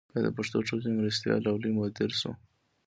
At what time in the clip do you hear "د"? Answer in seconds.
0.25-0.27